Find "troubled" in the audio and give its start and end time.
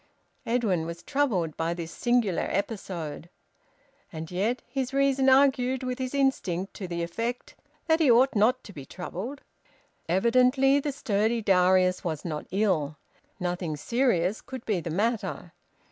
1.03-1.55, 8.83-9.41